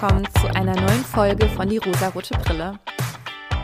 willkommen 0.00 0.28
zu 0.40 0.46
einer 0.54 0.80
neuen 0.80 1.04
Folge 1.04 1.48
von 1.48 1.68
Die 1.68 1.78
rosarote 1.78 2.38
Brille. 2.44 2.78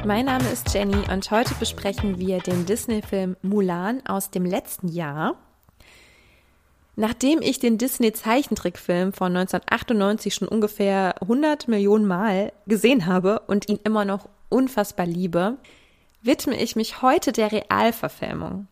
Mein 0.05 0.25
Name 0.25 0.49
ist 0.49 0.75
Jenny 0.75 0.97
und 1.09 1.31
heute 1.31 1.55
besprechen 1.61 2.19
wir 2.19 2.41
den 2.41 2.67
Disney-Film 2.67 3.37
Mulan 3.43 4.05
aus 4.05 4.33
dem 4.33 4.45
letzten 4.45 4.89
Jahr. 4.89 5.37
Nachdem 6.97 7.41
ich 7.41 7.61
den 7.61 7.79
Disney-Zeichentrickfilm 7.79 9.13
von 9.13 9.37
1998 9.37 10.35
schon 10.35 10.49
ungefähr 10.49 11.15
100 11.23 11.69
Millionen 11.69 12.05
Mal 12.05 12.53
gesehen 12.67 13.07
habe 13.07 13.39
und 13.47 13.69
ihn 13.69 13.79
immer 13.85 14.05
noch 14.05 14.29
unfassbar 14.49 15.07
liebe, 15.07 15.57
widme 16.21 16.61
ich 16.61 16.75
mich 16.75 17.01
heute 17.01 17.31
der 17.31 17.53
Realverfilmung. 17.53 18.67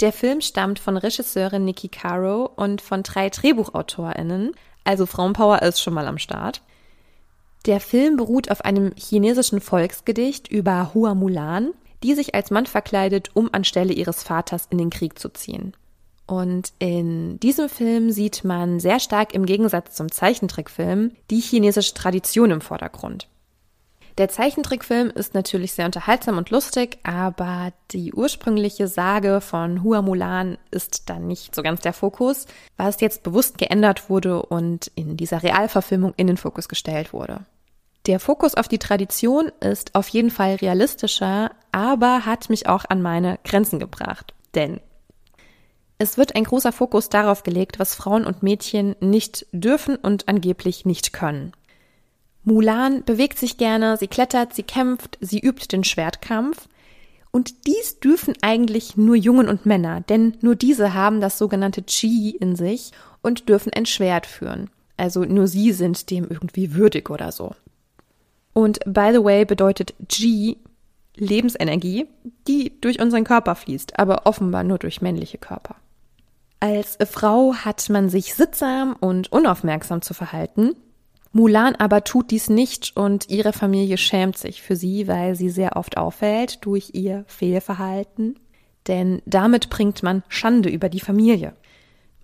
Der 0.00 0.12
Film 0.12 0.42
stammt 0.42 0.80
von 0.80 0.98
Regisseurin 0.98 1.64
Nikki 1.64 1.88
Caro 1.88 2.44
und 2.44 2.82
von 2.82 3.02
drei 3.02 3.30
DrehbuchautorInnen, 3.30 4.52
also 4.88 5.04
Frauenpower 5.04 5.60
ist 5.60 5.82
schon 5.82 5.92
mal 5.92 6.08
am 6.08 6.16
Start. 6.16 6.62
Der 7.66 7.78
Film 7.78 8.16
beruht 8.16 8.50
auf 8.50 8.62
einem 8.64 8.92
chinesischen 8.96 9.60
Volksgedicht 9.60 10.48
über 10.48 10.94
Hua 10.94 11.14
Mulan, 11.14 11.72
die 12.02 12.14
sich 12.14 12.34
als 12.34 12.50
Mann 12.50 12.64
verkleidet, 12.64 13.30
um 13.34 13.50
anstelle 13.52 13.92
ihres 13.92 14.22
Vaters 14.22 14.66
in 14.70 14.78
den 14.78 14.88
Krieg 14.88 15.18
zu 15.18 15.28
ziehen. 15.28 15.74
Und 16.26 16.72
in 16.78 17.38
diesem 17.40 17.68
Film 17.68 18.10
sieht 18.12 18.44
man 18.44 18.80
sehr 18.80 18.98
stark 18.98 19.34
im 19.34 19.44
Gegensatz 19.44 19.94
zum 19.94 20.10
Zeichentrickfilm 20.10 21.12
die 21.30 21.40
chinesische 21.40 21.92
Tradition 21.92 22.50
im 22.50 22.62
Vordergrund. 22.62 23.28
Der 24.18 24.28
Zeichentrickfilm 24.28 25.10
ist 25.10 25.34
natürlich 25.34 25.74
sehr 25.74 25.86
unterhaltsam 25.86 26.38
und 26.38 26.50
lustig, 26.50 26.98
aber 27.04 27.72
die 27.92 28.12
ursprüngliche 28.12 28.88
Sage 28.88 29.40
von 29.40 29.84
Hua 29.84 30.02
Mulan 30.02 30.58
ist 30.72 31.08
dann 31.08 31.28
nicht 31.28 31.54
so 31.54 31.62
ganz 31.62 31.82
der 31.82 31.92
Fokus, 31.92 32.46
was 32.76 33.00
jetzt 33.00 33.22
bewusst 33.22 33.58
geändert 33.58 34.10
wurde 34.10 34.42
und 34.42 34.90
in 34.96 35.16
dieser 35.16 35.44
Realverfilmung 35.44 36.14
in 36.16 36.26
den 36.26 36.36
Fokus 36.36 36.68
gestellt 36.68 37.12
wurde. 37.12 37.46
Der 38.06 38.18
Fokus 38.18 38.56
auf 38.56 38.66
die 38.66 38.80
Tradition 38.80 39.52
ist 39.60 39.94
auf 39.94 40.08
jeden 40.08 40.32
Fall 40.32 40.56
realistischer, 40.56 41.52
aber 41.70 42.26
hat 42.26 42.50
mich 42.50 42.68
auch 42.68 42.86
an 42.88 43.00
meine 43.00 43.38
Grenzen 43.44 43.78
gebracht. 43.78 44.34
Denn 44.56 44.80
es 45.98 46.18
wird 46.18 46.34
ein 46.34 46.44
großer 46.44 46.72
Fokus 46.72 47.08
darauf 47.08 47.44
gelegt, 47.44 47.78
was 47.78 47.94
Frauen 47.94 48.24
und 48.24 48.42
Mädchen 48.42 48.96
nicht 48.98 49.46
dürfen 49.52 49.94
und 49.94 50.26
angeblich 50.26 50.84
nicht 50.84 51.12
können. 51.12 51.52
Mulan 52.48 53.04
bewegt 53.04 53.38
sich 53.38 53.58
gerne, 53.58 53.96
sie 53.98 54.08
klettert, 54.08 54.54
sie 54.54 54.62
kämpft, 54.62 55.18
sie 55.20 55.38
übt 55.38 55.66
den 55.70 55.84
Schwertkampf. 55.84 56.68
Und 57.30 57.66
dies 57.66 58.00
dürfen 58.00 58.34
eigentlich 58.40 58.96
nur 58.96 59.14
Jungen 59.14 59.48
und 59.48 59.66
Männer, 59.66 60.00
denn 60.00 60.36
nur 60.40 60.56
diese 60.56 60.94
haben 60.94 61.20
das 61.20 61.36
sogenannte 61.36 61.82
Qi 61.82 62.30
in 62.30 62.56
sich 62.56 62.92
und 63.20 63.50
dürfen 63.50 63.70
ein 63.74 63.84
Schwert 63.84 64.24
führen. 64.24 64.70
Also 64.96 65.24
nur 65.24 65.46
sie 65.46 65.72
sind 65.72 66.10
dem 66.10 66.26
irgendwie 66.28 66.74
würdig 66.74 67.10
oder 67.10 67.30
so. 67.30 67.54
Und 68.54 68.80
by 68.86 69.10
the 69.12 69.22
way 69.22 69.44
bedeutet 69.44 69.94
Qi 70.08 70.56
Lebensenergie, 71.16 72.06
die 72.46 72.80
durch 72.80 73.00
unseren 73.00 73.24
Körper 73.24 73.56
fließt, 73.56 73.98
aber 73.98 74.24
offenbar 74.24 74.64
nur 74.64 74.78
durch 74.78 75.02
männliche 75.02 75.38
Körper. 75.38 75.76
Als 76.60 76.96
Frau 77.10 77.54
hat 77.54 77.88
man 77.90 78.08
sich 78.08 78.34
sittsam 78.34 78.96
und 78.98 79.30
unaufmerksam 79.30 80.00
zu 80.00 80.14
verhalten, 80.14 80.74
Mulan 81.38 81.76
aber 81.76 82.02
tut 82.02 82.32
dies 82.32 82.50
nicht 82.50 82.96
und 82.96 83.30
ihre 83.30 83.52
Familie 83.52 83.96
schämt 83.96 84.36
sich 84.36 84.60
für 84.60 84.74
sie, 84.74 85.06
weil 85.06 85.36
sie 85.36 85.50
sehr 85.50 85.76
oft 85.76 85.96
auffällt 85.96 86.64
durch 86.66 86.90
ihr 86.94 87.24
Fehlverhalten. 87.28 88.40
Denn 88.88 89.22
damit 89.24 89.70
bringt 89.70 90.02
man 90.02 90.24
Schande 90.26 90.68
über 90.68 90.88
die 90.88 90.98
Familie. 90.98 91.54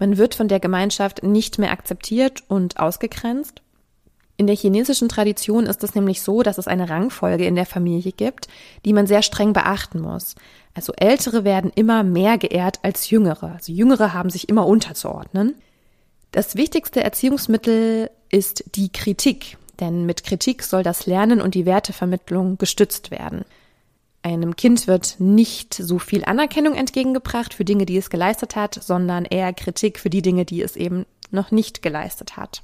Man 0.01 0.19
wird 0.19 0.35
von 0.35 0.49
der 0.49 0.59
Gemeinschaft 0.59 1.23
nicht 1.23 1.61
mehr 1.61 1.71
akzeptiert 1.71 2.43
und 2.49 2.81
ausgegrenzt. 2.81 3.63
In 4.37 4.49
der 4.49 4.57
chinesischen 4.57 5.09
Tradition 5.09 5.67
ist 5.67 5.85
es 5.85 5.95
nämlich 5.95 6.21
so, 6.21 6.43
dass 6.43 6.59
es 6.59 6.67
eine 6.67 6.91
Rangfolge 6.91 7.47
in 7.47 7.55
der 7.55 7.67
Familie 7.67 8.11
gibt, 8.11 8.49
die 8.85 8.93
man 8.93 9.07
sehr 9.07 9.23
streng 9.23 9.53
beachten 9.53 10.01
muss. 10.01 10.35
Also 10.75 10.93
Ältere 10.97 11.45
werden 11.45 11.71
immer 11.73 12.03
mehr 12.03 12.37
geehrt 12.37 12.81
als 12.83 13.11
Jüngere. 13.11 13.53
Also 13.53 13.71
Jüngere 13.71 14.13
haben 14.13 14.31
sich 14.31 14.49
immer 14.49 14.67
unterzuordnen. 14.67 15.55
Das 16.33 16.57
wichtigste 16.57 17.05
Erziehungsmittel 17.05 18.11
ist 18.35 18.65
die 18.75 18.91
Kritik, 18.91 19.57
denn 19.79 20.07
mit 20.07 20.25
Kritik 20.25 20.65
soll 20.65 20.83
das 20.83 21.07
Lernen 21.07 21.41
und 21.41 21.55
die 21.55 21.67
Wertevermittlung 21.67 22.59
gestützt 22.59 23.13
werden. 23.13 23.45
Einem 24.23 24.57
Kind 24.57 24.89
wird 24.89 25.17
nicht 25.21 25.75
so 25.75 26.01
viel 26.01 26.25
Anerkennung 26.25 26.75
entgegengebracht 26.75 27.55
für 27.55 27.65
Dinge, 27.65 27.87
die 27.87 27.97
es 27.97 28.11
geleistet 28.11 28.57
hat, 28.57 28.75
sondern 28.75 29.25
eher 29.25 29.53
Kritik 29.53 30.01
für 30.01 30.11
die 30.11 30.23
Dinge, 30.23 30.45
die 30.45 30.63
es 30.63 30.75
eben 30.75 31.07
noch 31.31 31.53
nicht 31.53 31.81
geleistet 31.81 32.37
hat. 32.37 32.63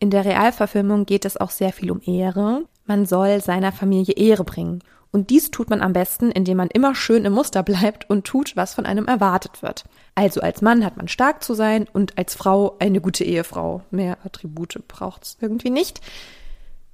In 0.00 0.10
der 0.10 0.24
Realverfilmung 0.24 1.06
geht 1.06 1.24
es 1.24 1.36
auch 1.36 1.50
sehr 1.50 1.72
viel 1.72 1.92
um 1.92 2.00
Ehre. 2.04 2.64
Man 2.86 3.06
soll 3.06 3.40
seiner 3.40 3.72
Familie 3.72 4.14
Ehre 4.14 4.44
bringen. 4.44 4.82
Und 5.12 5.30
dies 5.30 5.50
tut 5.50 5.70
man 5.70 5.80
am 5.80 5.92
besten, 5.92 6.30
indem 6.30 6.58
man 6.58 6.68
immer 6.68 6.94
schön 6.94 7.24
im 7.24 7.32
Muster 7.32 7.62
bleibt 7.62 8.10
und 8.10 8.24
tut, 8.24 8.56
was 8.56 8.74
von 8.74 8.86
einem 8.86 9.06
erwartet 9.06 9.62
wird. 9.62 9.84
Also 10.14 10.40
als 10.40 10.62
Mann 10.62 10.84
hat 10.84 10.96
man 10.96 11.08
stark 11.08 11.42
zu 11.42 11.54
sein 11.54 11.86
und 11.92 12.18
als 12.18 12.34
Frau 12.34 12.76
eine 12.80 13.00
gute 13.00 13.24
Ehefrau. 13.24 13.82
Mehr 13.90 14.18
Attribute 14.24 14.82
braucht's 14.88 15.38
irgendwie 15.40 15.70
nicht. 15.70 16.00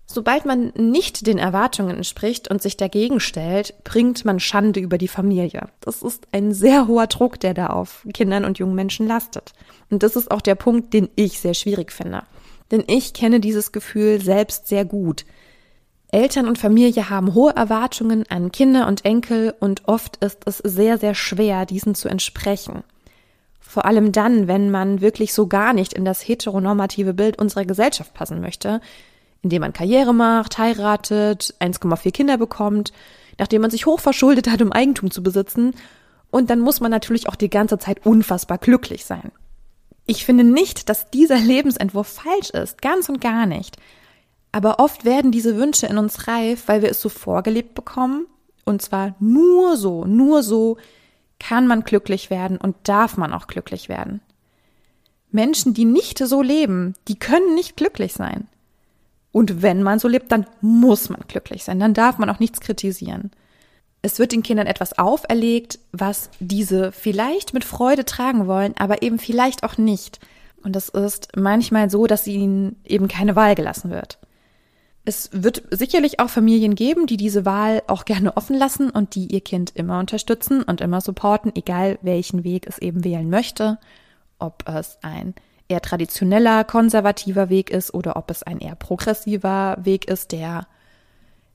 Sobald 0.06 0.44
man 0.44 0.72
nicht 0.76 1.26
den 1.26 1.38
Erwartungen 1.38 1.96
entspricht 1.96 2.50
und 2.50 2.60
sich 2.60 2.76
dagegen 2.76 3.18
stellt, 3.18 3.82
bringt 3.82 4.24
man 4.24 4.40
Schande 4.40 4.78
über 4.78 4.98
die 4.98 5.08
Familie. 5.08 5.68
Das 5.80 6.02
ist 6.02 6.28
ein 6.32 6.52
sehr 6.52 6.86
hoher 6.86 7.06
Druck, 7.06 7.40
der 7.40 7.54
da 7.54 7.68
auf 7.68 8.06
Kindern 8.12 8.44
und 8.44 8.58
jungen 8.58 8.74
Menschen 8.74 9.06
lastet. 9.06 9.52
Und 9.90 10.02
das 10.02 10.14
ist 10.14 10.30
auch 10.30 10.42
der 10.42 10.54
Punkt, 10.54 10.92
den 10.92 11.08
ich 11.16 11.40
sehr 11.40 11.54
schwierig 11.54 11.92
finde. 11.92 12.24
Denn 12.70 12.84
ich 12.86 13.14
kenne 13.14 13.40
dieses 13.40 13.72
Gefühl 13.72 14.20
selbst 14.20 14.66
sehr 14.66 14.84
gut. 14.84 15.24
Eltern 16.12 16.46
und 16.46 16.58
Familie 16.58 17.08
haben 17.08 17.32
hohe 17.32 17.56
Erwartungen 17.56 18.24
an 18.28 18.52
Kinder 18.52 18.86
und 18.86 19.06
Enkel 19.06 19.54
und 19.58 19.88
oft 19.88 20.18
ist 20.18 20.40
es 20.44 20.58
sehr, 20.58 20.98
sehr 20.98 21.14
schwer, 21.14 21.64
diesen 21.64 21.94
zu 21.94 22.08
entsprechen. 22.08 22.84
Vor 23.60 23.86
allem 23.86 24.12
dann, 24.12 24.46
wenn 24.46 24.70
man 24.70 25.00
wirklich 25.00 25.32
so 25.32 25.46
gar 25.46 25.72
nicht 25.72 25.94
in 25.94 26.04
das 26.04 26.20
heteronormative 26.20 27.14
Bild 27.14 27.38
unserer 27.38 27.64
Gesellschaft 27.64 28.12
passen 28.12 28.42
möchte, 28.42 28.82
indem 29.40 29.62
man 29.62 29.72
Karriere 29.72 30.12
macht, 30.12 30.58
heiratet, 30.58 31.54
1,4 31.60 32.12
Kinder 32.12 32.36
bekommt, 32.36 32.92
nachdem 33.38 33.62
man 33.62 33.70
sich 33.70 33.86
hochverschuldet 33.86 34.50
hat, 34.50 34.60
um 34.60 34.70
Eigentum 34.70 35.10
zu 35.10 35.22
besitzen, 35.22 35.74
und 36.30 36.50
dann 36.50 36.60
muss 36.60 36.80
man 36.80 36.90
natürlich 36.90 37.28
auch 37.28 37.36
die 37.36 37.50
ganze 37.50 37.78
Zeit 37.78 38.04
unfassbar 38.06 38.58
glücklich 38.58 39.06
sein. 39.06 39.32
Ich 40.04 40.26
finde 40.26 40.44
nicht, 40.44 40.90
dass 40.90 41.10
dieser 41.10 41.38
Lebensentwurf 41.38 42.08
falsch 42.08 42.50
ist, 42.50 42.82
ganz 42.82 43.08
und 43.08 43.20
gar 43.20 43.46
nicht. 43.46 43.78
Aber 44.52 44.78
oft 44.78 45.04
werden 45.06 45.32
diese 45.32 45.56
Wünsche 45.56 45.86
in 45.86 45.98
uns 45.98 46.28
reif, 46.28 46.68
weil 46.68 46.82
wir 46.82 46.90
es 46.90 47.00
so 47.00 47.08
vorgelebt 47.08 47.74
bekommen. 47.74 48.26
Und 48.64 48.82
zwar 48.82 49.16
nur 49.18 49.76
so, 49.76 50.04
nur 50.04 50.42
so 50.42 50.76
kann 51.40 51.66
man 51.66 51.82
glücklich 51.82 52.30
werden 52.30 52.58
und 52.58 52.76
darf 52.84 53.16
man 53.16 53.32
auch 53.32 53.48
glücklich 53.48 53.88
werden. 53.88 54.20
Menschen, 55.32 55.74
die 55.74 55.86
nicht 55.86 56.18
so 56.18 56.42
leben, 56.42 56.94
die 57.08 57.18
können 57.18 57.54
nicht 57.54 57.76
glücklich 57.76 58.12
sein. 58.12 58.46
Und 59.32 59.62
wenn 59.62 59.82
man 59.82 59.98
so 59.98 60.08
lebt, 60.08 60.30
dann 60.30 60.46
muss 60.60 61.08
man 61.08 61.22
glücklich 61.26 61.64
sein, 61.64 61.80
dann 61.80 61.94
darf 61.94 62.18
man 62.18 62.28
auch 62.28 62.38
nichts 62.38 62.60
kritisieren. 62.60 63.30
Es 64.02 64.18
wird 64.18 64.32
den 64.32 64.42
Kindern 64.42 64.66
etwas 64.66 64.98
auferlegt, 64.98 65.78
was 65.92 66.28
diese 66.38 66.92
vielleicht 66.92 67.54
mit 67.54 67.64
Freude 67.64 68.04
tragen 68.04 68.46
wollen, 68.46 68.74
aber 68.76 69.02
eben 69.02 69.18
vielleicht 69.18 69.64
auch 69.64 69.78
nicht. 69.78 70.20
Und 70.62 70.76
es 70.76 70.90
ist 70.90 71.28
manchmal 71.34 71.88
so, 71.88 72.06
dass 72.06 72.26
ihnen 72.26 72.76
eben 72.84 73.08
keine 73.08 73.34
Wahl 73.34 73.54
gelassen 73.54 73.90
wird. 73.90 74.18
Es 75.04 75.30
wird 75.32 75.62
sicherlich 75.70 76.20
auch 76.20 76.30
Familien 76.30 76.76
geben, 76.76 77.06
die 77.06 77.16
diese 77.16 77.44
Wahl 77.44 77.82
auch 77.88 78.04
gerne 78.04 78.36
offen 78.36 78.56
lassen 78.56 78.88
und 78.90 79.16
die 79.16 79.26
ihr 79.26 79.40
Kind 79.40 79.72
immer 79.74 79.98
unterstützen 79.98 80.62
und 80.62 80.80
immer 80.80 81.00
supporten, 81.00 81.52
egal 81.56 81.98
welchen 82.02 82.44
Weg 82.44 82.66
es 82.68 82.78
eben 82.78 83.02
wählen 83.02 83.28
möchte. 83.28 83.78
Ob 84.38 84.68
es 84.68 84.98
ein 85.02 85.34
eher 85.68 85.80
traditioneller, 85.80 86.62
konservativer 86.62 87.48
Weg 87.48 87.70
ist 87.70 87.92
oder 87.94 88.16
ob 88.16 88.30
es 88.30 88.44
ein 88.44 88.60
eher 88.60 88.76
progressiver 88.76 89.76
Weg 89.82 90.04
ist, 90.04 90.30
der 90.30 90.68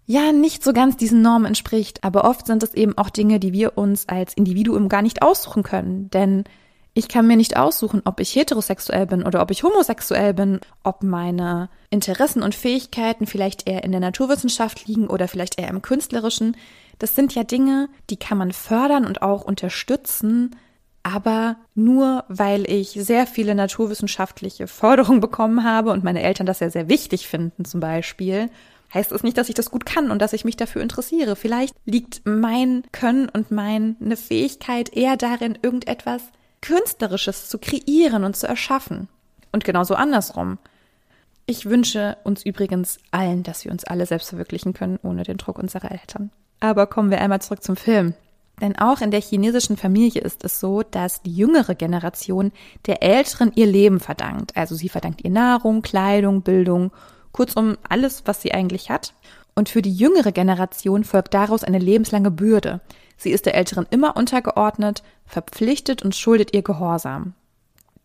ja 0.05 0.31
nicht 0.33 0.63
so 0.63 0.73
ganz 0.73 0.97
diesen 0.97 1.21
Normen 1.21 1.45
entspricht. 1.45 2.03
Aber 2.03 2.25
oft 2.25 2.47
sind 2.47 2.63
es 2.63 2.73
eben 2.73 2.97
auch 2.97 3.09
Dinge, 3.09 3.39
die 3.39 3.53
wir 3.53 3.77
uns 3.77 4.09
als 4.09 4.33
Individuum 4.33 4.89
gar 4.89 5.01
nicht 5.01 5.21
aussuchen 5.21 5.63
können. 5.63 6.09
Denn 6.09 6.43
ich 6.97 7.07
kann 7.07 7.27
mir 7.27 7.37
nicht 7.37 7.57
aussuchen, 7.57 8.01
ob 8.05 8.19
ich 8.19 8.35
heterosexuell 8.35 9.05
bin 9.05 9.21
oder 9.21 9.43
ob 9.43 9.51
ich 9.51 9.61
homosexuell 9.61 10.33
bin, 10.33 10.59
ob 10.83 11.03
meine 11.03 11.69
Interessen 11.91 12.41
und 12.41 12.55
Fähigkeiten 12.55 13.27
vielleicht 13.27 13.69
eher 13.69 13.83
in 13.83 13.91
der 13.91 14.01
Naturwissenschaft 14.01 14.87
liegen 14.87 15.05
oder 15.05 15.27
vielleicht 15.27 15.59
eher 15.59 15.67
im 15.67 15.83
künstlerischen. 15.83 16.57
Das 16.97 17.13
sind 17.13 17.35
ja 17.35 17.43
Dinge, 17.43 17.87
die 18.09 18.17
kann 18.17 18.39
man 18.39 18.51
fördern 18.51 19.05
und 19.05 19.21
auch 19.21 19.43
unterstützen, 19.43 20.55
aber 21.03 21.57
nur 21.75 22.23
weil 22.29 22.67
ich 22.67 22.89
sehr 22.89 23.27
viele 23.27 23.53
naturwissenschaftliche 23.53 24.65
Förderungen 24.65 25.19
bekommen 25.21 25.63
habe 25.63 25.91
und 25.91 26.03
meine 26.03 26.23
Eltern 26.23 26.47
das 26.47 26.61
ja 26.61 26.71
sehr 26.71 26.89
wichtig 26.89 27.27
finden 27.27 27.63
zum 27.63 27.79
Beispiel, 27.79 28.49
heißt 28.91 29.11
es 29.11 29.21
nicht, 29.21 29.37
dass 29.37 29.49
ich 29.49 29.55
das 29.55 29.69
gut 29.69 29.85
kann 29.85 30.09
und 30.09 30.19
dass 30.19 30.33
ich 30.33 30.45
mich 30.45 30.57
dafür 30.57 30.81
interessiere. 30.81 31.35
Vielleicht 31.35 31.75
liegt 31.85 32.21
mein 32.25 32.81
Können 32.91 33.29
und 33.29 33.51
meine 33.51 34.17
Fähigkeit 34.17 34.95
eher 34.95 35.15
darin, 35.15 35.59
irgendetwas 35.61 36.23
Künstlerisches 36.61 37.49
zu 37.49 37.57
kreieren 37.59 38.23
und 38.23 38.35
zu 38.35 38.47
erschaffen. 38.47 39.07
Und 39.51 39.63
genauso 39.63 39.95
andersrum. 39.95 40.57
Ich 41.45 41.65
wünsche 41.65 42.17
uns 42.23 42.45
übrigens 42.45 42.99
allen, 43.11 43.43
dass 43.43 43.63
wir 43.63 43.71
uns 43.71 43.85
alle 43.85 44.05
selbst 44.05 44.29
verwirklichen 44.29 44.73
können, 44.73 44.99
ohne 45.01 45.23
den 45.23 45.37
Druck 45.37 45.57
unserer 45.57 45.91
Eltern. 45.91 46.29
Aber 46.59 46.87
kommen 46.87 47.09
wir 47.09 47.21
einmal 47.21 47.41
zurück 47.41 47.63
zum 47.63 47.77
Film. 47.77 48.13
Denn 48.59 48.77
auch 48.77 49.01
in 49.01 49.11
der 49.11 49.21
chinesischen 49.21 49.77
Familie 49.77 50.21
ist 50.21 50.43
es 50.43 50.59
so, 50.59 50.81
dass 50.81 51.21
die 51.21 51.33
jüngere 51.33 51.75
Generation 51.75 52.51
der 52.87 53.03
Älteren 53.03 53.51
ihr 53.55 53.67
Leben 53.67 53.99
verdankt. 53.99 54.57
Also 54.57 54.75
sie 54.75 54.89
verdankt 54.89 55.23
ihr 55.23 55.29
Nahrung, 55.29 55.83
Kleidung, 55.83 56.41
Bildung, 56.41 56.91
kurzum 57.31 57.77
alles, 57.87 58.23
was 58.25 58.41
sie 58.41 58.53
eigentlich 58.53 58.89
hat. 58.89 59.13
Und 59.55 59.69
für 59.69 59.81
die 59.81 59.93
jüngere 59.93 60.31
Generation 60.31 61.03
folgt 61.03 61.33
daraus 61.33 61.63
eine 61.63 61.79
lebenslange 61.79 62.31
Bürde. 62.31 62.81
Sie 63.15 63.31
ist 63.31 63.45
der 63.45 63.55
Älteren 63.55 63.87
immer 63.89 64.17
untergeordnet, 64.17 65.03
verpflichtet 65.27 66.03
und 66.03 66.15
schuldet 66.15 66.55
ihr 66.55 66.63
Gehorsam. 66.63 67.33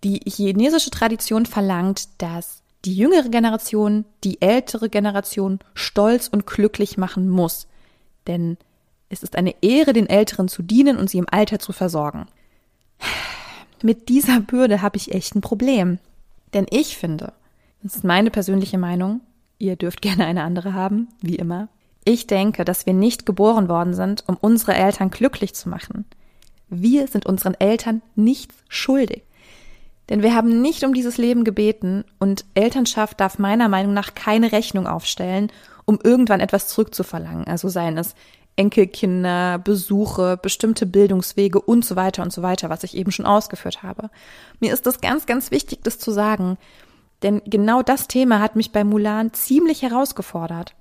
Die 0.04 0.20
chinesische 0.26 0.90
Tradition 0.90 1.46
verlangt, 1.46 2.08
dass 2.18 2.62
die 2.84 2.94
jüngere 2.94 3.28
Generation 3.28 4.04
die 4.24 4.42
ältere 4.42 4.90
Generation 4.90 5.60
stolz 5.74 6.28
und 6.28 6.46
glücklich 6.46 6.98
machen 6.98 7.28
muss. 7.28 7.68
Denn 8.26 8.58
es 9.08 9.22
ist 9.22 9.36
eine 9.36 9.54
Ehre, 9.62 9.92
den 9.92 10.08
Älteren 10.08 10.48
zu 10.48 10.62
dienen 10.62 10.96
und 10.96 11.08
sie 11.08 11.18
im 11.18 11.28
Alter 11.30 11.58
zu 11.58 11.72
versorgen. 11.72 12.26
Mit 13.82 14.08
dieser 14.08 14.40
Bürde 14.40 14.82
habe 14.82 14.96
ich 14.96 15.12
echt 15.12 15.34
ein 15.34 15.40
Problem. 15.40 15.98
Denn 16.54 16.66
ich 16.70 16.96
finde, 16.96 17.32
das 17.82 17.96
ist 17.96 18.04
meine 18.04 18.30
persönliche 18.30 18.78
Meinung, 18.78 19.20
ihr 19.58 19.76
dürft 19.76 20.02
gerne 20.02 20.26
eine 20.26 20.42
andere 20.42 20.74
haben, 20.74 21.08
wie 21.20 21.36
immer. 21.36 21.68
Ich 22.04 22.26
denke, 22.26 22.64
dass 22.64 22.86
wir 22.86 22.94
nicht 22.94 23.26
geboren 23.26 23.68
worden 23.68 23.94
sind, 23.94 24.24
um 24.26 24.36
unsere 24.40 24.74
Eltern 24.74 25.10
glücklich 25.10 25.54
zu 25.54 25.68
machen. 25.68 26.04
Wir 26.74 27.06
sind 27.06 27.26
unseren 27.26 27.54
Eltern 27.54 28.00
nichts 28.16 28.54
schuldig. 28.68 29.24
Denn 30.08 30.22
wir 30.22 30.34
haben 30.34 30.62
nicht 30.62 30.84
um 30.84 30.94
dieses 30.94 31.18
Leben 31.18 31.44
gebeten 31.44 32.04
und 32.18 32.46
Elternschaft 32.54 33.20
darf 33.20 33.38
meiner 33.38 33.68
Meinung 33.68 33.92
nach 33.92 34.14
keine 34.14 34.52
Rechnung 34.52 34.86
aufstellen, 34.86 35.52
um 35.84 35.98
irgendwann 36.02 36.40
etwas 36.40 36.68
zurückzuverlangen. 36.68 37.46
Also 37.46 37.68
seien 37.68 37.98
es 37.98 38.14
Enkelkinder, 38.56 39.58
Besuche, 39.58 40.38
bestimmte 40.40 40.86
Bildungswege 40.86 41.60
und 41.60 41.84
so 41.84 41.94
weiter 41.94 42.22
und 42.22 42.32
so 42.32 42.42
weiter, 42.42 42.70
was 42.70 42.84
ich 42.84 42.96
eben 42.96 43.12
schon 43.12 43.26
ausgeführt 43.26 43.82
habe. 43.82 44.08
Mir 44.58 44.72
ist 44.72 44.86
das 44.86 45.00
ganz, 45.00 45.26
ganz 45.26 45.50
wichtig, 45.50 45.80
das 45.82 45.98
zu 45.98 46.10
sagen. 46.10 46.56
Denn 47.22 47.42
genau 47.44 47.82
das 47.82 48.08
Thema 48.08 48.40
hat 48.40 48.56
mich 48.56 48.72
bei 48.72 48.82
Mulan 48.82 49.32
ziemlich 49.34 49.82
herausgefordert. 49.82 50.74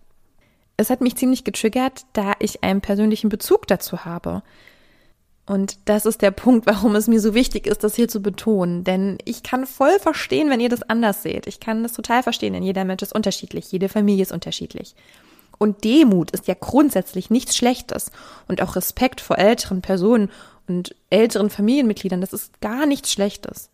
Es 0.77 0.89
hat 0.89 1.01
mich 1.01 1.15
ziemlich 1.15 1.43
getriggert, 1.43 2.05
da 2.13 2.33
ich 2.39 2.63
einen 2.63 2.81
persönlichen 2.81 3.29
Bezug 3.29 3.67
dazu 3.67 4.05
habe. 4.05 4.41
Und 5.45 5.77
das 5.85 6.05
ist 6.05 6.21
der 6.21 6.31
Punkt, 6.31 6.65
warum 6.65 6.95
es 6.95 7.07
mir 7.07 7.19
so 7.19 7.33
wichtig 7.33 7.67
ist, 7.67 7.83
das 7.83 7.95
hier 7.95 8.07
zu 8.07 8.21
betonen. 8.21 8.83
Denn 8.83 9.17
ich 9.25 9.43
kann 9.43 9.65
voll 9.65 9.99
verstehen, 9.99 10.49
wenn 10.49 10.59
ihr 10.59 10.69
das 10.69 10.83
anders 10.83 11.23
seht. 11.23 11.47
Ich 11.47 11.59
kann 11.59 11.83
das 11.83 11.93
total 11.93 12.23
verstehen, 12.23 12.53
denn 12.53 12.63
jeder 12.63 12.85
Mensch 12.85 13.01
ist 13.01 13.13
unterschiedlich, 13.13 13.71
jede 13.71 13.89
Familie 13.89 14.23
ist 14.23 14.31
unterschiedlich. 14.31 14.95
Und 15.57 15.83
Demut 15.83 16.31
ist 16.31 16.47
ja 16.47 16.55
grundsätzlich 16.59 17.29
nichts 17.29 17.55
Schlechtes. 17.55 18.11
Und 18.47 18.61
auch 18.61 18.75
Respekt 18.75 19.21
vor 19.21 19.37
älteren 19.37 19.81
Personen 19.81 20.29
und 20.67 20.95
älteren 21.09 21.49
Familienmitgliedern, 21.49 22.21
das 22.21 22.33
ist 22.33 22.61
gar 22.61 22.85
nichts 22.85 23.11
Schlechtes. 23.11 23.69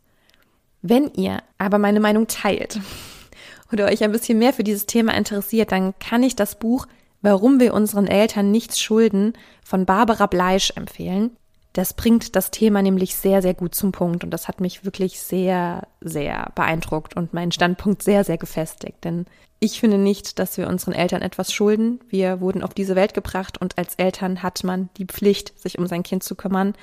Wenn 0.81 1.11
ihr 1.13 1.41
aber 1.57 1.77
meine 1.77 1.99
Meinung 1.99 2.27
teilt 2.27 2.79
oder 3.71 3.85
euch 3.85 4.03
ein 4.03 4.11
bisschen 4.11 4.39
mehr 4.39 4.53
für 4.53 4.63
dieses 4.63 4.85
Thema 4.85 5.13
interessiert, 5.13 5.71
dann 5.71 5.97
kann 5.99 6.23
ich 6.23 6.35
das 6.35 6.59
Buch 6.59 6.87
Warum 7.21 7.59
wir 7.59 7.73
unseren 7.73 8.07
Eltern 8.07 8.51
nichts 8.51 8.79
schulden 8.79 9.33
von 9.63 9.85
Barbara 9.85 10.27
Bleisch 10.27 10.71
empfehlen. 10.75 11.35
Das 11.77 11.93
bringt 11.93 12.35
das 12.35 12.49
Thema 12.49 12.81
nämlich 12.81 13.15
sehr, 13.15 13.43
sehr 13.43 13.53
gut 13.53 13.75
zum 13.75 13.91
Punkt 13.91 14.23
und 14.23 14.31
das 14.31 14.47
hat 14.47 14.61
mich 14.61 14.83
wirklich 14.83 15.19
sehr, 15.19 15.87
sehr 16.01 16.51
beeindruckt 16.55 17.15
und 17.15 17.35
meinen 17.35 17.51
Standpunkt 17.51 18.01
sehr, 18.01 18.23
sehr 18.23 18.39
gefestigt. 18.39 19.03
Denn 19.03 19.27
ich 19.59 19.79
finde 19.79 19.99
nicht, 19.99 20.39
dass 20.39 20.57
wir 20.57 20.69
unseren 20.69 20.95
Eltern 20.95 21.21
etwas 21.21 21.53
schulden. 21.53 21.99
Wir 22.09 22.41
wurden 22.41 22.63
auf 22.63 22.73
diese 22.73 22.95
Welt 22.95 23.13
gebracht 23.13 23.61
und 23.61 23.77
als 23.77 23.93
Eltern 23.93 24.41
hat 24.41 24.63
man 24.63 24.89
die 24.97 25.05
Pflicht, 25.05 25.53
sich 25.59 25.77
um 25.77 25.85
sein 25.85 26.01
Kind 26.01 26.23
zu 26.23 26.33
kümmern. 26.33 26.73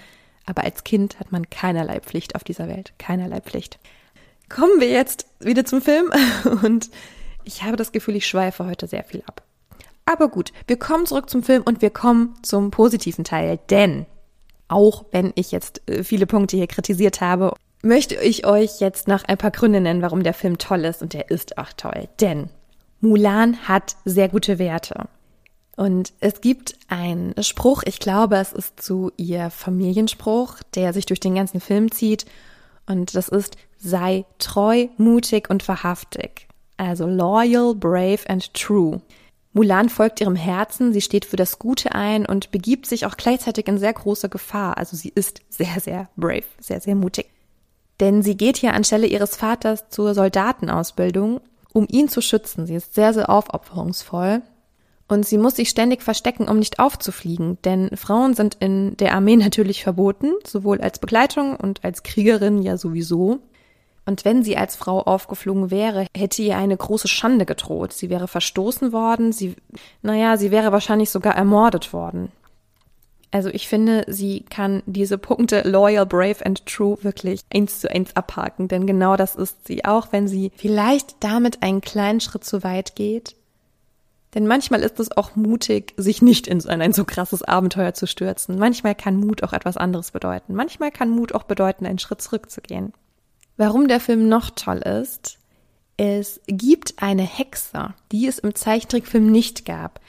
Aber 0.47 0.63
als 0.63 0.85
Kind 0.85 1.19
hat 1.19 1.33
man 1.33 1.51
keinerlei 1.51 1.99
Pflicht 1.99 2.37
auf 2.37 2.45
dieser 2.45 2.69
Welt. 2.69 2.93
Keinerlei 2.97 3.41
Pflicht. 3.41 3.81
Kommen 4.49 4.79
wir 4.79 4.91
jetzt 4.91 5.27
wieder 5.41 5.65
zum 5.65 5.83
Film 5.83 6.13
und 6.63 6.89
ich 7.43 7.65
habe 7.65 7.77
das 7.77 7.91
Gefühl, 7.91 8.15
ich 8.15 8.29
schweife 8.29 8.65
heute 8.65 8.87
sehr 8.87 9.03
viel 9.03 9.25
ab. 9.27 9.43
Aber 10.05 10.29
gut, 10.29 10.53
wir 10.69 10.79
kommen 10.79 11.07
zurück 11.07 11.29
zum 11.29 11.43
Film 11.43 11.65
und 11.65 11.83
wir 11.83 11.91
kommen 11.91 12.37
zum 12.43 12.71
positiven 12.71 13.25
Teil, 13.25 13.59
denn 13.71 14.07
auch 14.75 15.05
wenn 15.13 15.33
ich 15.37 15.53
jetzt 15.53 15.83
äh, 15.89 16.03
viele 16.03 16.27
Punkte 16.27 16.57
hier 16.57 16.67
kritisiert 16.67 17.21
habe, 17.21 17.55
möchte 17.83 18.17
ich 18.17 18.47
euch 18.47 18.81
jetzt 18.81 19.09
noch 19.09 19.25
ein 19.25 19.39
paar 19.39 19.53
Gründe 19.53 19.81
nennen, 19.81 20.03
warum 20.03 20.23
der 20.23 20.35
Film 20.35 20.59
toll 20.59 20.85
ist 20.85 21.01
und 21.01 21.13
der 21.13 21.31
ist 21.31 21.59
auch 21.59 21.73
toll. 21.77 22.09
Denn 22.21 22.49
Mulan 23.01 23.69
hat 23.69 23.97
sehr 24.05 24.29
gute 24.29 24.59
Werte. 24.59 25.09
Und 25.77 26.13
es 26.21 26.41
gibt 26.41 26.77
einen 26.89 27.35
Spruch, 27.43 27.83
ich 27.85 27.99
glaube, 27.99 28.37
es 28.37 28.53
ist 28.53 28.81
zu 28.81 29.13
ihr 29.17 29.51
Familienspruch, 29.51 30.57
der 30.75 30.93
sich 30.93 31.07
durch 31.07 31.21
den 31.21 31.35
ganzen 31.35 31.61
Film 31.61 31.91
zieht. 31.91 32.27
Und 32.87 33.15
das 33.15 33.29
ist, 33.29 33.57
sei 33.79 34.25
treu, 34.39 34.87
mutig 34.97 35.51
und 35.51 35.67
wahrhaftig. 35.67 36.49
Also 36.77 37.07
loyal, 37.07 37.75
brave 37.75 38.21
and 38.29 38.53
true. 38.55 39.01
Mulan 39.55 39.89
folgt 39.89 40.21
ihrem 40.21 40.35
Herzen, 40.35 40.93
sie 40.93 41.01
steht 41.01 41.25
für 41.25 41.37
das 41.37 41.61
Gute 41.61 41.95
ein 41.95 42.27
und 42.27 42.51
begibt 42.51 42.87
sich 42.87 43.07
auch 43.07 43.17
gleichzeitig 43.17 43.69
in 43.69 43.79
sehr 43.79 43.93
große 43.93 44.29
Gefahr. 44.29 44.77
Also 44.77 44.97
sie 44.97 45.13
ist 45.15 45.43
sehr, 45.49 45.79
sehr 45.81 46.11
brave, 46.17 46.45
sehr, 46.59 46.81
sehr 46.81 46.97
mutig. 46.97 47.31
Denn 48.01 48.23
sie 48.23 48.37
geht 48.37 48.57
hier 48.57 48.75
anstelle 48.75 49.07
ihres 49.07 49.37
Vaters 49.37 49.89
zur 49.91 50.13
Soldatenausbildung, 50.13 51.41
um 51.73 51.87
ihn 51.89 52.09
zu 52.09 52.21
schützen. 52.21 52.67
Sie 52.67 52.75
ist 52.75 52.97
sehr, 52.97 53.15
sehr 53.15 53.31
aufopferungsvoll. 53.31 54.43
Und 55.07 55.25
sie 55.25 55.39
muss 55.39 55.55
sich 55.55 55.69
ständig 55.69 56.03
verstecken, 56.03 56.49
um 56.49 56.59
nicht 56.59 56.81
aufzufliegen, 56.81 57.59
denn 57.63 57.95
Frauen 57.95 58.35
sind 58.35 58.57
in 58.59 58.97
der 58.97 59.15
Armee 59.15 59.37
natürlich 59.37 59.85
verboten, 59.85 60.33
sowohl 60.45 60.81
als 60.81 60.99
Begleitung 60.99 61.55
und 61.55 61.85
als 61.85 62.03
Kriegerin 62.03 62.61
ja 62.61 62.77
sowieso. 62.77 63.39
Und 64.07 64.25
wenn 64.25 64.43
sie 64.43 64.57
als 64.57 64.77
Frau 64.77 65.01
aufgeflogen 65.01 65.71
wäre, 65.71 66.07
hätte 66.15 66.43
ihr 66.43 66.59
eine 66.59 66.77
große 66.77 67.09
Schande 67.09 67.47
gedroht. 67.47 67.93
Sie 67.93 68.11
wäre 68.11 68.29
verstoßen 68.29 68.93
worden, 68.93 69.33
sie, 69.33 69.57
naja, 70.03 70.37
sie 70.37 70.51
wäre 70.51 70.73
wahrscheinlich 70.73 71.11
sogar 71.11 71.35
ermordet 71.35 71.93
worden. 71.93 72.31
Also 73.31 73.49
ich 73.49 73.67
finde, 73.67 74.05
sie 74.07 74.45
kann 74.49 74.85
diese 74.87 75.19
Punkte 75.19 75.69
loyal, 75.69 76.07
brave 76.07 76.47
and 76.47 76.65
true 76.67 76.99
wirklich 77.03 77.41
eins 77.53 77.81
zu 77.81 77.91
eins 77.91 78.15
abhaken, 78.15 78.69
denn 78.69 78.87
genau 78.87 79.17
das 79.17 79.35
ist 79.35 79.67
sie, 79.67 79.85
auch 79.85 80.13
wenn 80.13 80.29
sie 80.29 80.53
vielleicht 80.57 81.17
damit 81.19 81.61
einen 81.61 81.81
kleinen 81.81 82.21
Schritt 82.21 82.45
zu 82.45 82.63
weit 82.63 82.95
geht. 82.95 83.35
Denn 84.35 84.47
manchmal 84.47 84.83
ist 84.83 85.01
es 85.01 85.17
auch 85.17 85.35
mutig, 85.35 85.95
sich 85.97 86.23
nicht 86.23 86.47
in 86.47 86.65
ein 86.65 86.93
so 86.93 87.05
krasses 87.05 87.43
Abenteuer 87.43 87.95
zu 87.95 88.07
stürzen. 88.07 88.57
Manchmal 88.57 88.95
kann 88.95 89.17
Mut 89.17 89.43
auch 89.43 89.53
etwas 89.53 89.77
anderes 89.77 90.13
bedeuten. 90.13 90.55
Manchmal 90.55 90.93
kann 90.93 91.11
Mut 91.11 91.35
auch 91.35 91.45
bedeuten, 91.45 91.87
einen 91.87 91.99
Schritt 91.99 92.23
zurückzugehen. 92.23 92.93
Warum 93.57 93.89
der 93.89 94.01
Film 94.01 94.29
noch 94.29 94.51
toll 94.51 94.79
ist, 94.79 95.39
es 95.97 96.41
gibt 96.47 96.95
eine 97.03 97.23
Hexe, 97.23 97.95
die 98.11 98.27
es 98.27 98.41
im 98.41 98.55
Zeichentrickfilm 98.55 99.31
nicht 99.31 99.65
gab. 99.65 100.01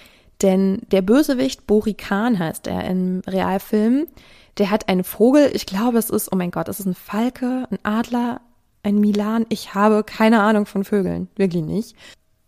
Denn 0.41 0.81
der 0.91 1.01
Bösewicht 1.01 1.67
Bori 1.67 1.93
Khan 1.93 2.39
heißt 2.39 2.67
er 2.67 2.85
im 2.85 3.21
Realfilm. 3.27 4.07
Der 4.57 4.71
hat 4.71 4.89
einen 4.89 5.03
Vogel, 5.03 5.51
ich 5.53 5.65
glaube 5.65 5.97
es 5.97 6.09
ist, 6.09 6.31
oh 6.31 6.35
mein 6.35 6.51
Gott, 6.51 6.67
es 6.69 6.79
ist 6.79 6.85
ein 6.87 6.95
Falke, 6.95 7.67
ein 7.69 7.79
Adler, 7.83 8.41
ein 8.83 8.99
Milan. 8.99 9.45
Ich 9.49 9.75
habe 9.75 10.03
keine 10.03 10.41
Ahnung 10.41 10.65
von 10.65 10.83
Vögeln, 10.83 11.29
wirklich 11.35 11.63
nicht. 11.63 11.95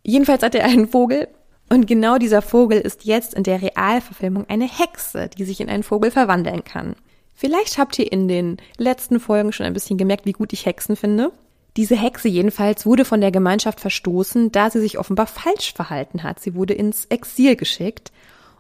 Jedenfalls 0.04 0.42
hat 0.42 0.56
er 0.56 0.66
einen 0.66 0.88
Vogel 0.88 1.28
und 1.70 1.86
genau 1.86 2.18
dieser 2.18 2.42
Vogel 2.42 2.80
ist 2.80 3.06
jetzt 3.06 3.34
in 3.34 3.44
der 3.44 3.62
Realverfilmung 3.62 4.46
eine 4.48 4.68
Hexe, 4.68 5.30
die 5.30 5.44
sich 5.44 5.60
in 5.60 5.70
einen 5.70 5.84
Vogel 5.84 6.12
verwandeln 6.12 6.64
kann. 6.64 6.96
Vielleicht 7.40 7.78
habt 7.78 8.00
ihr 8.00 8.12
in 8.12 8.28
den 8.28 8.58
letzten 8.78 9.20
Folgen 9.20 9.54
schon 9.54 9.68
ein 9.68 9.74
bisschen 9.74 10.00
gemerkt, 10.00 10.26
wie 10.26 10.32
gut 10.32 10.54
ich 10.54 10.66
Hexen 10.66 10.96
finde. 10.96 11.32
Diese 11.78 11.96
Hexe 11.96 12.28
jedenfalls 12.28 12.88
wurde 12.88 13.06
von 13.06 13.22
der 13.22 13.32
Gemeinschaft 13.32 13.80
verstoßen, 13.80 14.52
da 14.52 14.72
sie 14.72 14.80
sich 14.80 14.98
offenbar 14.98 15.28
falsch 15.28 15.76
verhalten 15.76 16.24
hat. 16.24 16.40
Sie 16.40 16.56
wurde 16.56 16.74
ins 16.74 17.06
Exil 17.06 17.56
geschickt 17.56 18.12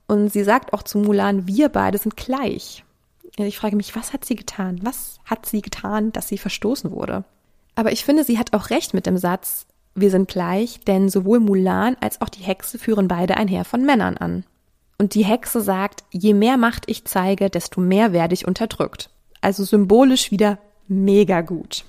und 0.06 0.32
sie 0.32 0.44
sagt 0.44 0.74
auch 0.74 0.84
zu 0.84 1.00
Mulan, 1.00 1.48
wir 1.48 1.70
beide 1.70 1.98
sind 1.98 2.18
gleich. 2.18 2.84
Ich 3.38 3.58
frage 3.58 3.76
mich, 3.76 3.96
was 3.96 4.14
hat 4.14 4.26
sie 4.26 4.36
getan? 4.36 4.80
Was 4.84 5.18
hat 5.26 5.48
sie 5.48 5.64
getan, 5.64 6.14
dass 6.14 6.28
sie 6.28 6.38
verstoßen 6.38 6.92
wurde? 6.92 7.24
Aber 7.74 7.92
ich 7.92 8.06
finde, 8.06 8.24
sie 8.24 8.38
hat 8.38 8.54
auch 8.54 8.70
recht 8.70 8.94
mit 8.94 9.08
dem 9.08 9.18
Satz, 9.18 9.66
wir 9.96 10.12
sind 10.12 10.30
gleich, 10.30 10.82
denn 10.82 11.10
sowohl 11.10 11.40
Mulan 11.40 11.98
als 12.00 12.22
auch 12.22 12.30
die 12.30 12.44
Hexe 12.44 12.78
führen 12.78 13.08
beide 13.08 13.38
ein 13.38 13.48
Heer 13.48 13.66
von 13.66 13.84
Männern 13.84 14.18
an. 14.18 14.44
Und 15.00 15.14
die 15.14 15.26
Hexe 15.26 15.62
sagt, 15.62 16.04
je 16.12 16.34
mehr 16.34 16.58
Macht 16.58 16.86
ich 16.88 17.06
zeige, 17.06 17.50
desto 17.50 17.82
mehr 17.82 18.14
werde 18.14 18.34
ich 18.34 18.48
unterdrückt. 18.48 19.10
Also 19.42 19.64
symbolisch 19.64 20.32
wieder 20.32 20.58
mega 20.88 21.42
gut. 21.42 21.86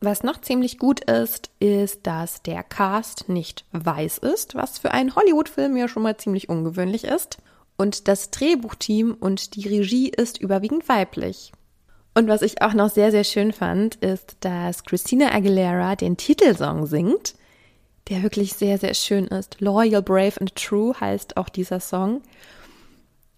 Was 0.00 0.22
noch 0.22 0.40
ziemlich 0.40 0.78
gut 0.78 1.00
ist, 1.10 1.50
ist, 1.58 2.06
dass 2.06 2.42
der 2.42 2.62
Cast 2.62 3.28
nicht 3.28 3.64
weiß 3.72 4.18
ist, 4.18 4.54
was 4.54 4.78
für 4.78 4.92
einen 4.92 5.14
Hollywood-Film 5.14 5.76
ja 5.76 5.88
schon 5.88 6.04
mal 6.04 6.16
ziemlich 6.16 6.48
ungewöhnlich 6.48 7.04
ist. 7.04 7.38
Und 7.76 8.08
das 8.08 8.30
Drehbuchteam 8.30 9.16
und 9.18 9.54
die 9.54 9.68
Regie 9.68 10.08
ist 10.08 10.40
überwiegend 10.40 10.88
weiblich. 10.88 11.52
Und 12.14 12.26
was 12.26 12.42
ich 12.42 12.62
auch 12.62 12.74
noch 12.74 12.90
sehr, 12.90 13.12
sehr 13.12 13.24
schön 13.24 13.52
fand, 13.52 13.96
ist, 13.96 14.36
dass 14.40 14.84
Christina 14.84 15.32
Aguilera 15.32 15.94
den 15.94 16.16
Titelsong 16.16 16.86
singt 16.86 17.34
der 18.08 18.22
wirklich 18.22 18.54
sehr, 18.54 18.78
sehr 18.78 18.94
schön 18.94 19.26
ist. 19.26 19.60
Loyal, 19.60 20.02
Brave 20.02 20.40
and 20.40 20.54
True 20.54 20.94
heißt 20.98 21.36
auch 21.36 21.48
dieser 21.48 21.80
Song. 21.80 22.22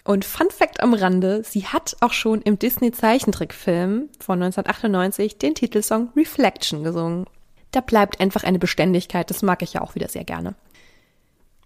Und 0.05 0.25
Fun 0.25 0.51
Fact 0.51 0.81
am 0.81 0.95
Rande, 0.95 1.43
sie 1.45 1.67
hat 1.67 1.97
auch 2.01 2.13
schon 2.13 2.41
im 2.43 2.59
Disney-Zeichentrickfilm 2.59 4.09
von 4.19 4.43
1998 4.43 5.39
den 5.39 5.55
Titelsong 5.55 6.11
Reflection 6.17 6.85
gesungen. 6.85 7.27
Da 7.71 7.81
bleibt 7.81 8.21
einfach 8.21 8.43
eine 8.43 8.59
Beständigkeit, 8.59 9.31
das 9.31 9.43
mag 9.43 9.63
ich 9.63 9.75
ja 9.75 9.83
auch 9.83 9.95
wieder 9.95 10.09
sehr 10.09 10.25
gerne. 10.25 10.55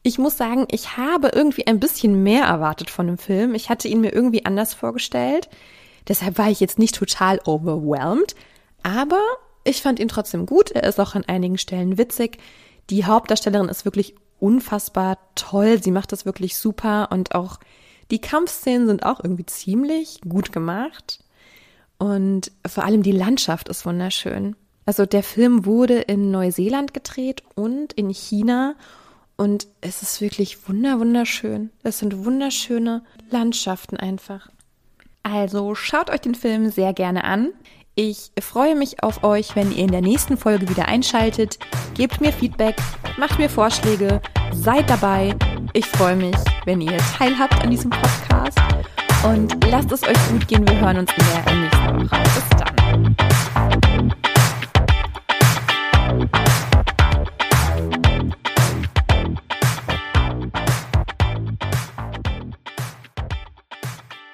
Ich 0.03 0.19
muss 0.19 0.37
sagen, 0.37 0.67
ich 0.71 0.99
habe 0.99 1.29
irgendwie 1.29 1.67
ein 1.67 1.81
bisschen 1.81 2.23
mehr 2.23 2.45
erwartet 2.45 2.91
von 2.91 3.07
dem 3.07 3.17
Film. 3.17 3.55
Ich 3.55 3.71
hatte 3.71 3.89
ihn 3.89 4.03
mir 4.03 4.13
irgendwie 4.13 4.45
anders 4.45 4.75
vorgestellt. 4.75 5.49
Deshalb 6.09 6.37
war 6.37 6.51
ich 6.51 6.61
jetzt 6.61 6.79
nicht 6.79 6.95
total 6.95 7.41
overwhelmed. 7.47 8.35
Aber 8.83 9.23
ich 9.65 9.81
fand 9.81 9.99
ihn 9.99 10.09
trotzdem 10.09 10.45
gut. 10.45 10.73
Er 10.73 10.85
ist 10.85 11.01
auch 11.01 11.15
an 11.15 11.25
einigen 11.27 11.57
Stellen 11.57 11.97
witzig. 11.97 12.37
Die 12.91 13.05
Hauptdarstellerin 13.05 13.69
ist 13.69 13.85
wirklich 13.85 14.15
unfassbar 14.41 15.19
toll. 15.35 15.83
Sie 15.83 15.91
macht 15.91 16.13
das 16.13 16.27
wirklich 16.27 16.57
super 16.57 17.09
und 17.11 17.35
auch 17.35 17.59
die 18.11 18.21
Kampfszenen 18.21 18.87
sind 18.87 19.07
auch 19.07 19.21
irgendwie 19.23 19.47
ziemlich 19.47 20.21
gut 20.29 20.53
gemacht. 20.53 21.25
Und 21.99 22.53
vor 22.67 22.85
allem 22.85 23.03
die 23.03 23.13
Landschaft 23.13 23.69
ist 23.69 23.87
wunderschön. 23.87 24.57
Also 24.87 25.07
der 25.07 25.23
Film 25.23 25.65
wurde 25.65 26.01
in 26.01 26.31
Neuseeland 26.31 26.93
gedreht 26.93 27.43
und 27.55 27.95
in 27.95 28.11
China 28.11 28.75
und 29.37 29.67
es 29.81 30.03
ist 30.03 30.21
wirklich 30.21 30.69
wunder 30.69 31.01
wunderschön. 31.01 31.71
Es 31.83 31.99
sind 31.99 32.25
wunderschöne 32.25 33.03
Landschaften 33.31 33.97
einfach. 33.97 34.49
Also 35.23 35.75
schaut 35.75 36.11
euch 36.11 36.21
den 36.21 36.35
Film 36.35 36.71
sehr 36.71 36.93
gerne 36.93 37.25
an. 37.25 37.53
Ich 37.97 38.33
freue 38.41 38.75
mich 38.75 39.05
auf 39.05 39.23
euch, 39.23 39.55
wenn 39.55 39.71
ihr 39.71 39.85
in 39.85 39.93
der 39.93 40.01
nächsten 40.01 40.37
Folge 40.37 40.69
wieder 40.69 40.89
einschaltet. 40.89 41.61
Gebt 41.95 42.21
mir 42.21 42.33
Feedback, 42.33 42.75
macht 43.19 43.39
mir 43.39 43.49
Vorschläge, 43.49 44.21
seid 44.53 44.91
dabei. 44.91 45.37
Ich 45.75 45.87
freue 45.87 46.17
mich, 46.17 46.35
wenn 46.65 46.81
ihr 46.81 46.97
teilhabt 47.17 47.63
an 47.63 47.71
diesem 47.71 47.91
Podcast. 47.91 48.59
Und 49.23 49.65
lasst 49.71 49.93
es 49.93 50.03
euch 50.03 50.29
gut 50.29 50.49
gehen. 50.49 50.67
Wir 50.67 50.81
hören 50.81 50.99
uns 50.99 51.13
in 51.13 51.25
der 51.47 51.55
nächsten 51.55 52.11
Woche. 52.11 52.23
Bis 52.35 52.49
dann. 52.59 53.17